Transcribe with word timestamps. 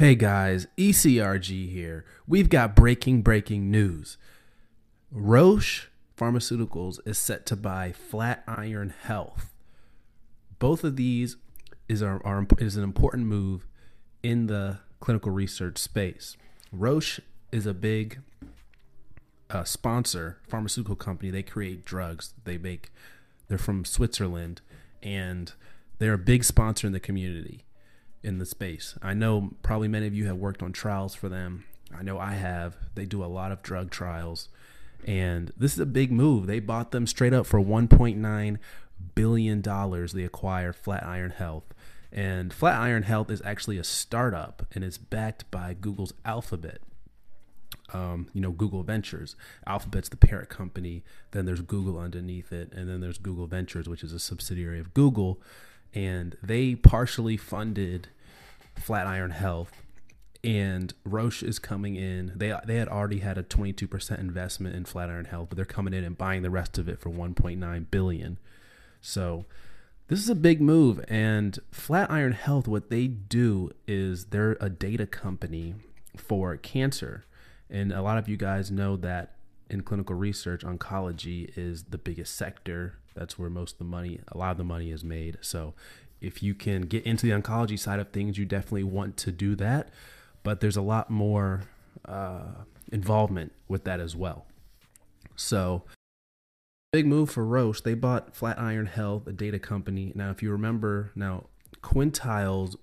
Hey 0.00 0.14
guys, 0.14 0.66
ECRG 0.78 1.70
here. 1.70 2.06
We've 2.26 2.48
got 2.48 2.74
breaking, 2.74 3.20
breaking 3.20 3.70
news. 3.70 4.16
Roche 5.12 5.88
Pharmaceuticals 6.16 7.06
is 7.06 7.18
set 7.18 7.44
to 7.44 7.54
buy 7.54 7.92
Flatiron 7.92 8.94
Health. 9.02 9.52
Both 10.58 10.84
of 10.84 10.96
these 10.96 11.36
is, 11.86 12.02
is 12.02 12.76
an 12.78 12.82
important 12.82 13.26
move 13.26 13.66
in 14.22 14.46
the 14.46 14.78
clinical 15.00 15.32
research 15.32 15.76
space. 15.76 16.38
Roche 16.72 17.20
is 17.52 17.66
a 17.66 17.74
big 17.74 18.20
uh, 19.50 19.64
sponsor, 19.64 20.38
pharmaceutical 20.48 20.96
company. 20.96 21.30
They 21.30 21.42
create 21.42 21.84
drugs. 21.84 22.32
They 22.44 22.56
make. 22.56 22.90
They're 23.48 23.58
from 23.58 23.84
Switzerland, 23.84 24.62
and 25.02 25.52
they're 25.98 26.14
a 26.14 26.18
big 26.18 26.42
sponsor 26.44 26.86
in 26.86 26.94
the 26.94 27.00
community, 27.00 27.66
in 28.22 28.38
the 28.38 28.46
space. 28.46 28.96
I 29.02 29.14
know 29.14 29.54
probably 29.62 29.88
many 29.88 30.06
of 30.06 30.14
you 30.14 30.26
have 30.26 30.36
worked 30.36 30.62
on 30.62 30.72
trials 30.72 31.14
for 31.14 31.28
them. 31.28 31.64
I 31.96 32.02
know 32.02 32.18
I 32.18 32.34
have. 32.34 32.76
They 32.94 33.04
do 33.04 33.24
a 33.24 33.26
lot 33.26 33.52
of 33.52 33.62
drug 33.62 33.90
trials, 33.90 34.48
and 35.06 35.52
this 35.56 35.72
is 35.72 35.80
a 35.80 35.86
big 35.86 36.12
move. 36.12 36.46
They 36.46 36.60
bought 36.60 36.92
them 36.92 37.06
straight 37.06 37.32
up 37.32 37.46
for 37.46 37.60
1.9 37.60 38.58
billion 39.14 39.60
dollars. 39.60 40.12
They 40.12 40.24
acquired 40.24 40.76
Flatiron 40.76 41.32
Health. 41.32 41.64
And 42.12 42.52
Flatiron 42.52 43.04
Health 43.04 43.30
is 43.30 43.40
actually 43.44 43.78
a 43.78 43.84
startup 43.84 44.66
and 44.72 44.82
it's 44.82 44.98
backed 44.98 45.48
by 45.52 45.74
Google's 45.74 46.12
Alphabet 46.24 46.80
um, 47.92 48.28
you 48.32 48.40
know, 48.40 48.50
Google 48.50 48.82
Ventures. 48.82 49.36
Alphabet's 49.66 50.08
the 50.08 50.16
parent 50.16 50.48
company. 50.48 51.02
Then 51.32 51.46
there's 51.46 51.60
Google 51.60 51.98
underneath 51.98 52.52
it, 52.52 52.72
and 52.72 52.88
then 52.88 53.00
there's 53.00 53.18
Google 53.18 53.46
Ventures, 53.46 53.88
which 53.88 54.02
is 54.02 54.12
a 54.12 54.18
subsidiary 54.18 54.78
of 54.78 54.94
Google, 54.94 55.40
and 55.94 56.36
they 56.42 56.74
partially 56.74 57.36
funded 57.36 58.08
Flatiron 58.76 59.32
Health. 59.32 59.72
And 60.42 60.94
Roche 61.04 61.42
is 61.42 61.58
coming 61.58 61.96
in. 61.96 62.32
They 62.34 62.54
they 62.64 62.76
had 62.76 62.88
already 62.88 63.18
had 63.18 63.36
a 63.36 63.42
22% 63.42 64.18
investment 64.18 64.74
in 64.74 64.86
Flatiron 64.86 65.26
Health, 65.26 65.48
but 65.50 65.56
they're 65.56 65.66
coming 65.66 65.92
in 65.92 66.02
and 66.02 66.16
buying 66.16 66.40
the 66.40 66.50
rest 66.50 66.78
of 66.78 66.88
it 66.88 66.98
for 66.98 67.10
1.9 67.10 67.90
billion. 67.90 68.38
So 69.02 69.44
this 70.08 70.18
is 70.18 70.30
a 70.30 70.34
big 70.34 70.62
move. 70.62 71.04
And 71.08 71.58
Flatiron 71.70 72.32
Health, 72.32 72.66
what 72.66 72.88
they 72.88 73.06
do 73.06 73.70
is 73.86 74.26
they're 74.26 74.56
a 74.62 74.70
data 74.70 75.06
company 75.06 75.74
for 76.16 76.56
cancer 76.56 77.24
and 77.70 77.92
a 77.92 78.02
lot 78.02 78.18
of 78.18 78.28
you 78.28 78.36
guys 78.36 78.70
know 78.70 78.96
that 78.96 79.36
in 79.70 79.82
clinical 79.82 80.16
research, 80.16 80.62
oncology 80.64 81.56
is 81.56 81.84
the 81.84 81.98
biggest 81.98 82.34
sector. 82.34 82.98
That's 83.14 83.38
where 83.38 83.50
most 83.50 83.72
of 83.72 83.78
the 83.78 83.84
money, 83.84 84.20
a 84.28 84.38
lot 84.38 84.52
of 84.52 84.56
the 84.58 84.64
money 84.64 84.90
is 84.90 85.04
made. 85.04 85.38
So 85.40 85.74
if 86.20 86.42
you 86.42 86.54
can 86.54 86.82
get 86.82 87.04
into 87.04 87.26
the 87.26 87.32
oncology 87.32 87.78
side 87.78 87.98
of 87.98 88.10
things, 88.10 88.38
you 88.38 88.44
definitely 88.44 88.84
want 88.84 89.16
to 89.18 89.32
do 89.32 89.54
that. 89.56 89.88
But 90.42 90.60
there's 90.60 90.76
a 90.76 90.82
lot 90.82 91.10
more 91.10 91.62
uh, 92.06 92.64
involvement 92.92 93.52
with 93.68 93.84
that 93.84 94.00
as 94.00 94.16
well. 94.16 94.46
So, 95.36 95.84
big 96.92 97.06
move 97.06 97.30
for 97.30 97.44
Roche. 97.44 97.80
They 97.80 97.94
bought 97.94 98.34
Flatiron 98.34 98.86
Health, 98.86 99.26
a 99.26 99.32
data 99.32 99.58
company. 99.58 100.12
Now, 100.14 100.30
if 100.30 100.42
you 100.42 100.50
remember, 100.50 101.10
now 101.14 101.44
Quintiles 101.82 102.76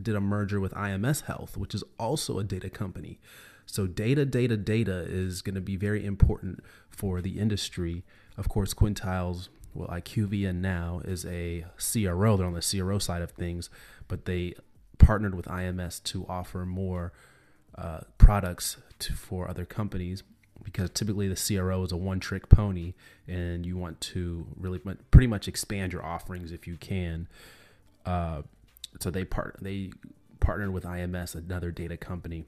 did 0.00 0.14
a 0.14 0.20
merger 0.20 0.60
with 0.60 0.72
IMS 0.74 1.24
Health, 1.24 1.56
which 1.56 1.74
is 1.74 1.84
also 1.98 2.38
a 2.38 2.44
data 2.44 2.70
company. 2.70 3.18
So 3.66 3.86
data, 3.86 4.24
data, 4.24 4.56
data 4.56 5.04
is 5.08 5.42
going 5.42 5.54
to 5.54 5.60
be 5.60 5.76
very 5.76 6.04
important 6.04 6.60
for 6.90 7.20
the 7.20 7.38
industry. 7.38 8.04
Of 8.36 8.48
course, 8.48 8.74
Quintiles, 8.74 9.48
well, 9.74 9.88
IQVIA 9.88 10.54
now 10.54 11.00
is 11.04 11.24
a 11.24 11.64
CRO. 11.78 12.36
They're 12.36 12.46
on 12.46 12.54
the 12.54 12.78
CRO 12.78 12.98
side 12.98 13.22
of 13.22 13.30
things, 13.32 13.70
but 14.08 14.24
they 14.26 14.54
partnered 14.98 15.34
with 15.34 15.46
IMS 15.46 16.02
to 16.04 16.26
offer 16.28 16.64
more 16.64 17.12
uh, 17.76 18.00
products 18.18 18.76
to, 18.98 19.12
for 19.14 19.48
other 19.48 19.64
companies 19.64 20.22
because 20.62 20.90
typically 20.90 21.28
the 21.28 21.56
CRO 21.56 21.82
is 21.82 21.92
a 21.92 21.96
one 21.96 22.20
trick 22.20 22.48
pony 22.48 22.94
and 23.26 23.66
you 23.66 23.76
want 23.76 24.00
to 24.00 24.46
really 24.56 24.78
pretty 25.10 25.26
much 25.26 25.48
expand 25.48 25.92
your 25.92 26.04
offerings 26.04 26.52
if 26.52 26.66
you 26.66 26.76
can. 26.76 27.28
Uh, 28.06 28.42
so 29.00 29.10
they 29.10 29.24
part 29.24 29.56
they 29.60 29.90
partnered 30.40 30.72
with 30.72 30.84
IMS, 30.84 31.34
another 31.34 31.70
data 31.70 31.96
company, 31.96 32.44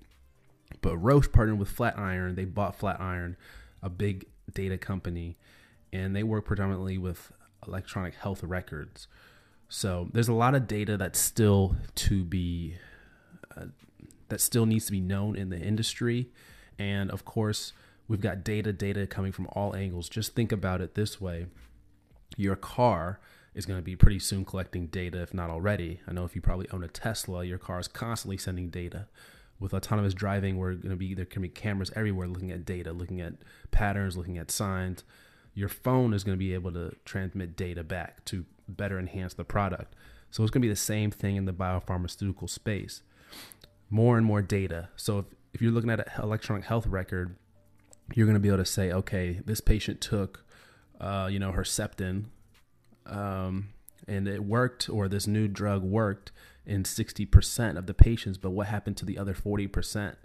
but 0.81 0.97
Roche 0.99 1.31
partnered 1.33 1.59
with 1.59 1.69
Flatiron. 1.69 2.35
They 2.35 2.45
bought 2.45 2.77
Flatiron, 2.77 3.37
a 3.83 3.89
big 3.89 4.27
data 4.53 4.77
company, 4.77 5.37
and 5.95 6.15
they 6.15 6.25
work 6.25 6.45
predominantly 6.45 6.99
with 6.99 7.33
electronic 7.67 8.15
health 8.17 8.43
records. 8.43 9.07
So 9.69 10.09
there's 10.13 10.29
a 10.29 10.35
lot 10.35 10.55
of 10.55 10.67
data 10.67 10.97
that's 10.97 11.19
still 11.19 11.77
to 11.95 12.25
be 12.25 12.77
uh, 13.57 13.67
that 14.29 14.41
still 14.41 14.67
needs 14.67 14.87
to 14.87 14.93
be 14.93 15.01
known 15.01 15.37
in 15.37 15.49
the 15.49 15.59
industry, 15.59 16.29
and 16.79 17.11
of 17.11 17.25
course 17.25 17.73
we've 18.09 18.21
got 18.21 18.45
data 18.45 18.73
data 18.73 19.07
coming 19.07 19.33
from 19.33 19.47
all 19.53 19.75
angles. 19.75 20.09
Just 20.09 20.35
think 20.35 20.53
about 20.53 20.81
it 20.81 20.95
this 20.95 21.21
way: 21.21 21.47
your 22.37 22.57
car 22.57 23.21
is 23.55 23.65
going 23.65 23.79
to 23.79 23.85
be 23.85 23.95
pretty 23.95 24.19
soon 24.19 24.45
collecting 24.45 24.89
data, 24.89 25.23
if 25.23 25.33
not 25.33 25.49
already. 25.49 26.01
I 26.09 26.13
know 26.13 26.25
if 26.25 26.35
you 26.35 26.43
probably 26.43 26.69
own 26.71 26.83
a 26.83 26.89
Tesla, 26.89 27.45
your 27.45 27.59
car 27.59 27.79
is 27.79 27.87
constantly 27.87 28.37
sending 28.37 28.69
data 28.69 29.07
with 29.61 29.73
autonomous 29.73 30.15
driving, 30.15 30.59
we're 30.59 30.75
going 30.75 30.91
to 30.91 30.97
be 30.97 31.15
there 31.15 31.25
can 31.25 31.43
be 31.43 31.49
cameras 31.49 31.91
everywhere 31.95 32.27
looking 32.27 32.51
at 32.51 32.65
data, 32.65 32.93
looking 32.93 33.21
at 33.21 33.35
patterns, 33.71 34.17
looking 34.17 34.37
at 34.37 34.51
signs. 34.51 35.05
Your 35.55 35.69
phone 35.69 36.13
is 36.13 36.25
going 36.25 36.37
to 36.37 36.39
be 36.39 36.55
able 36.55 36.73
to 36.73 36.95
transmit 37.05 37.57
data 37.57 37.85
back 37.85 38.25
to 38.27 38.45
better 38.69 38.99
enhance 38.99 39.35
the 39.35 39.45
product. 39.45 39.95
So 40.31 40.43
it's 40.43 40.51
going 40.51 40.63
to 40.63 40.67
be 40.67 40.73
the 40.73 40.77
same 40.77 41.11
thing 41.11 41.37
in 41.37 41.45
the 41.45 41.53
biopharmaceutical 41.53 42.51
space. 42.51 43.03
More 43.89 44.17
and 44.17 44.27
more 44.27 44.43
data. 44.43 44.89
So 44.97 45.21
if, 45.21 45.27
if 45.53 45.63
you're 45.63 45.71
looking 45.71 45.91
at 45.91 46.01
an 46.01 46.23
electronic 46.23 46.65
health 46.65 46.87
record, 46.87 47.37
you're 48.15 48.27
going 48.27 48.35
to 48.35 48.41
be 48.41 48.49
able 48.49 48.59
to 48.59 48.65
say, 48.65 48.91
okay, 48.91 49.41
this 49.45 49.61
patient 49.61 50.01
took, 50.01 50.45
uh, 51.01 51.29
you 51.31 51.39
know, 51.39 51.53
Herceptin, 51.53 52.25
um, 53.07 53.69
and 54.07 54.27
it 54.29 54.45
worked, 54.45 54.89
or 54.89 55.09
this 55.09 55.27
new 55.27 55.49
drug 55.49 55.83
worked 55.83 56.33
in 56.67 56.83
60% 56.83 57.79
of 57.79 57.87
the 57.87 57.95
patients, 57.95 58.39
but 58.39 58.51
what 58.51 58.67
happened 58.67 58.97
to 58.99 59.05
the 59.05 59.19
other 59.19 59.35
40%? 59.35 60.17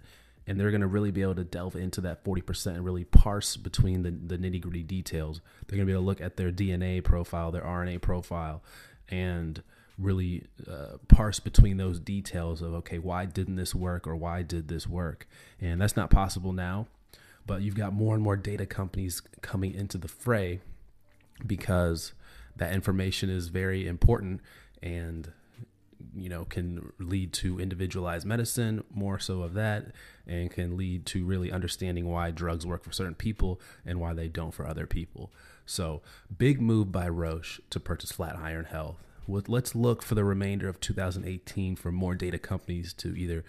And 0.50 0.58
they're 0.58 0.72
going 0.72 0.80
to 0.80 0.88
really 0.88 1.12
be 1.12 1.22
able 1.22 1.36
to 1.36 1.44
delve 1.44 1.76
into 1.76 2.00
that 2.00 2.24
40% 2.24 2.66
and 2.66 2.84
really 2.84 3.04
parse 3.04 3.56
between 3.56 4.02
the, 4.02 4.10
the 4.10 4.36
nitty 4.36 4.60
gritty 4.60 4.82
details. 4.82 5.40
They're 5.66 5.76
going 5.76 5.86
to 5.86 5.92
be 5.92 5.92
able 5.92 6.02
to 6.02 6.06
look 6.06 6.20
at 6.20 6.36
their 6.36 6.50
DNA 6.50 7.04
profile, 7.04 7.52
their 7.52 7.62
RNA 7.62 8.02
profile, 8.02 8.60
and 9.08 9.62
really 9.96 10.48
uh, 10.68 10.96
parse 11.06 11.38
between 11.38 11.76
those 11.76 12.00
details 12.00 12.62
of, 12.62 12.74
okay, 12.74 12.98
why 12.98 13.26
didn't 13.26 13.54
this 13.54 13.76
work 13.76 14.08
or 14.08 14.16
why 14.16 14.42
did 14.42 14.66
this 14.66 14.88
work? 14.88 15.28
And 15.60 15.80
that's 15.80 15.96
not 15.96 16.10
possible 16.10 16.52
now, 16.52 16.88
but 17.46 17.62
you've 17.62 17.76
got 17.76 17.92
more 17.92 18.16
and 18.16 18.22
more 18.24 18.36
data 18.36 18.66
companies 18.66 19.22
coming 19.42 19.72
into 19.72 19.98
the 19.98 20.08
fray 20.08 20.58
because 21.46 22.12
that 22.56 22.72
information 22.72 23.30
is 23.30 23.50
very 23.50 23.86
important 23.86 24.40
and 24.82 25.30
you 26.16 26.28
know 26.28 26.44
can 26.44 26.92
lead 26.98 27.32
to 27.32 27.60
individualized 27.60 28.26
medicine 28.26 28.84
more 28.92 29.18
so 29.18 29.42
of 29.42 29.54
that 29.54 29.86
and 30.26 30.50
can 30.50 30.76
lead 30.76 31.06
to 31.06 31.24
really 31.24 31.50
understanding 31.50 32.08
why 32.08 32.30
drugs 32.30 32.66
work 32.66 32.84
for 32.84 32.92
certain 32.92 33.14
people 33.14 33.60
and 33.84 34.00
why 34.00 34.12
they 34.12 34.28
don't 34.28 34.54
for 34.54 34.66
other 34.66 34.86
people. 34.86 35.32
So 35.66 36.02
big 36.36 36.60
move 36.60 36.90
by 36.90 37.08
roche 37.08 37.60
to 37.70 37.80
purchase 37.80 38.12
flatiron 38.12 38.66
health. 38.66 38.96
Let's 39.26 39.74
look 39.74 40.02
for 40.02 40.16
the 40.16 40.24
remainder 40.24 40.68
of 40.68 40.80
2018 40.80 41.76
for 41.76 41.92
more 41.92 42.16
data 42.16 42.38
companies 42.38 42.92
to 42.94 43.16
either 43.16 43.44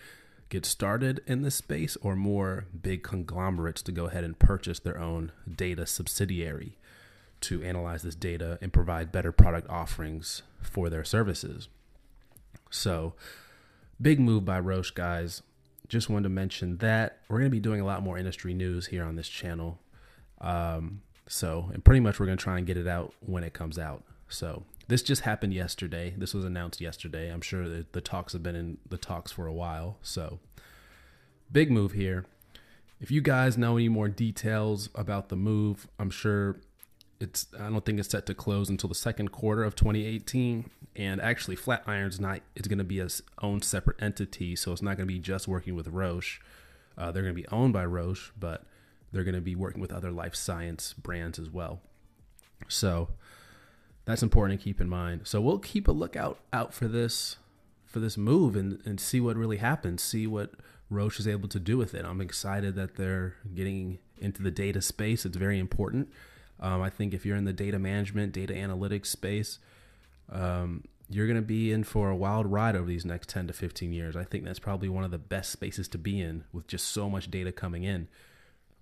get 0.49 0.65
started 0.65 1.21
in 1.25 1.41
this 1.41 1.55
space 1.55 1.97
or 2.01 2.15
more 2.15 2.65
big 2.79 3.01
conglomerates 3.01 3.81
to 3.81 3.91
go 3.91 4.05
ahead 4.05 4.23
and 4.23 4.37
purchase 4.37 4.79
their 4.79 4.99
own 4.99 5.31
data 5.55 5.87
subsidiary 5.87 6.77
to 7.39 7.63
analyze 7.63 8.03
this 8.03 8.15
data 8.15 8.59
and 8.61 8.71
provide 8.73 9.11
better 9.11 9.31
product 9.31 9.67
offerings 9.69 10.43
for 10.61 10.89
their 10.89 11.03
services 11.03 11.69
so, 12.71 13.13
big 14.01 14.19
move 14.19 14.43
by 14.45 14.59
Roche, 14.59 14.91
guys. 14.91 15.43
Just 15.87 16.09
wanted 16.09 16.23
to 16.23 16.29
mention 16.29 16.77
that 16.77 17.19
we're 17.29 17.37
going 17.37 17.51
to 17.51 17.55
be 17.55 17.59
doing 17.59 17.81
a 17.81 17.85
lot 17.85 18.01
more 18.01 18.17
industry 18.17 18.53
news 18.53 18.87
here 18.87 19.03
on 19.03 19.15
this 19.15 19.27
channel. 19.27 19.79
Um, 20.39 21.01
so, 21.27 21.69
and 21.73 21.83
pretty 21.83 21.99
much 21.99 22.19
we're 22.19 22.25
going 22.25 22.37
to 22.37 22.43
try 22.43 22.57
and 22.57 22.65
get 22.65 22.77
it 22.77 22.87
out 22.87 23.13
when 23.19 23.43
it 23.43 23.53
comes 23.53 23.77
out. 23.77 24.03
So, 24.29 24.63
this 24.87 25.03
just 25.03 25.21
happened 25.21 25.53
yesterday. 25.53 26.13
This 26.17 26.33
was 26.33 26.45
announced 26.45 26.81
yesterday. 26.81 27.31
I'm 27.31 27.41
sure 27.41 27.67
the 27.69 28.01
talks 28.01 28.33
have 28.33 28.41
been 28.41 28.55
in 28.55 28.77
the 28.89 28.97
talks 28.97 29.31
for 29.31 29.45
a 29.45 29.53
while. 29.53 29.97
So, 30.01 30.39
big 31.51 31.69
move 31.69 31.91
here. 31.91 32.25
If 32.99 33.11
you 33.11 33.21
guys 33.21 33.57
know 33.57 33.77
any 33.77 33.89
more 33.89 34.07
details 34.07 34.89
about 34.95 35.29
the 35.29 35.35
move, 35.35 35.87
I'm 35.99 36.09
sure 36.11 36.57
it's 37.21 37.47
I 37.57 37.69
don't 37.69 37.85
think 37.85 37.99
it's 37.99 38.09
set 38.09 38.25
to 38.25 38.33
close 38.33 38.69
until 38.69 38.89
the 38.89 38.95
second 38.95 39.31
quarter 39.31 39.63
of 39.63 39.75
2018. 39.75 40.69
And 40.95 41.21
actually, 41.21 41.55
Flatiron's 41.55 42.19
not 42.19 42.41
it's 42.55 42.67
going 42.67 42.79
to 42.79 42.83
be 42.83 42.99
its 42.99 43.21
own 43.41 43.61
separate 43.61 44.01
entity, 44.01 44.55
so 44.55 44.71
it's 44.71 44.81
not 44.81 44.97
going 44.97 45.07
to 45.07 45.13
be 45.13 45.19
just 45.19 45.47
working 45.47 45.75
with 45.75 45.87
Roche. 45.87 46.41
Uh, 46.97 47.11
they're 47.11 47.23
going 47.23 47.35
to 47.35 47.41
be 47.41 47.47
owned 47.49 47.73
by 47.73 47.85
Roche, 47.85 48.31
but 48.37 48.63
they're 49.11 49.23
going 49.23 49.35
to 49.35 49.41
be 49.41 49.55
working 49.55 49.81
with 49.81 49.91
other 49.91 50.11
life 50.11 50.35
science 50.35 50.93
brands 50.93 51.39
as 51.39 51.49
well. 51.49 51.81
So 52.67 53.09
that's 54.05 54.23
important 54.23 54.59
to 54.59 54.63
keep 54.63 54.81
in 54.81 54.89
mind. 54.89 55.21
So 55.25 55.39
we'll 55.39 55.59
keep 55.59 55.87
a 55.87 55.91
lookout 55.91 56.39
out 56.51 56.73
for 56.73 56.87
this 56.87 57.37
for 57.85 57.99
this 57.99 58.17
move 58.17 58.55
and, 58.55 58.81
and 58.85 58.99
see 58.99 59.19
what 59.19 59.35
really 59.35 59.57
happens, 59.57 60.01
see 60.01 60.25
what 60.25 60.53
Roche 60.89 61.19
is 61.19 61.27
able 61.27 61.49
to 61.49 61.59
do 61.59 61.77
with 61.77 61.93
it. 61.93 62.05
I'm 62.05 62.21
excited 62.21 62.75
that 62.75 62.95
they're 62.95 63.35
getting 63.53 63.99
into 64.17 64.41
the 64.41 64.51
data 64.51 64.81
space. 64.81 65.25
It's 65.25 65.35
very 65.35 65.59
important. 65.59 66.09
Um, 66.61 66.81
I 66.81 66.89
think 66.89 67.13
if 67.13 67.25
you're 67.25 67.37
in 67.37 67.45
the 67.45 67.53
data 67.53 67.79
management, 67.79 68.33
data 68.33 68.53
analytics 68.53 69.07
space, 69.07 69.59
um, 70.31 70.83
you're 71.09 71.27
going 71.27 71.37
to 71.37 71.41
be 71.41 71.71
in 71.71 71.83
for 71.83 72.09
a 72.09 72.15
wild 72.15 72.47
ride 72.47 72.75
over 72.75 72.87
these 72.87 73.05
next 73.05 73.29
10 73.29 73.47
to 73.47 73.53
15 73.53 73.91
years. 73.91 74.15
I 74.15 74.23
think 74.23 74.45
that's 74.45 74.59
probably 74.59 74.87
one 74.87 75.03
of 75.03 75.11
the 75.11 75.17
best 75.17 75.51
spaces 75.51 75.87
to 75.89 75.97
be 75.97 76.21
in 76.21 76.45
with 76.53 76.67
just 76.67 76.87
so 76.87 77.09
much 77.09 77.29
data 77.29 77.51
coming 77.51 77.83
in. 77.83 78.07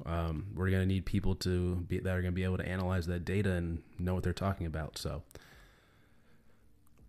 Um, 0.06 0.48
we're 0.56 0.70
going 0.70 0.82
to 0.82 0.88
need 0.88 1.06
people 1.06 1.36
to 1.36 1.76
be 1.76 2.00
that 2.00 2.10
are 2.10 2.22
going 2.22 2.34
to 2.34 2.36
be 2.36 2.44
able 2.44 2.58
to 2.58 2.68
analyze 2.68 3.08
that 3.08 3.26
data 3.26 3.54
and 3.54 3.82
know 3.98 4.14
what 4.14 4.24
they're 4.24 4.34
talking 4.34 4.68
about. 4.68 4.98
So 4.98 5.24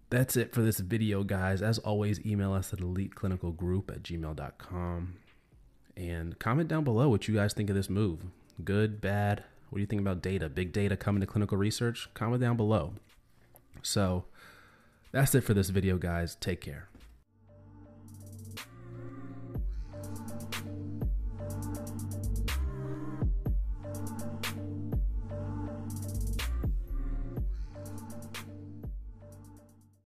that's 0.09 0.37
it 0.37 0.53
for 0.53 0.63
this 0.63 0.81
video, 0.81 1.23
guys. 1.23 1.63
As 1.63 1.79
always, 1.79 2.25
email 2.25 2.53
us 2.53 2.73
at 2.73 2.81
eliteclinicalgroup 2.81 3.91
at 3.91 4.03
gmail.com 4.03 5.17
and 5.97 6.39
comment 6.39 6.69
down 6.69 6.83
below 6.83 7.09
what 7.09 7.29
you 7.29 7.35
guys 7.35 7.53
think 7.53 7.71
of 7.71 7.77
this 7.77 7.91
move. 7.91 8.25
Good, 8.65 9.01
bad. 9.01 9.45
What 9.71 9.77
do 9.77 9.81
you 9.81 9.87
think 9.87 10.03
about 10.03 10.21
data? 10.21 10.49
Big 10.49 10.73
data 10.73 10.97
coming 10.97 11.21
to 11.21 11.27
clinical 11.27 11.57
research? 11.57 12.09
Comment 12.13 12.41
down 12.41 12.57
below. 12.57 12.95
So 13.83 14.27
that's 15.13 15.35
it 15.35 15.43
for 15.43 15.55
this 15.55 15.71
video, 15.71 15.97
guys. 15.97 16.35
Take 16.35 16.61
care. 16.61 16.90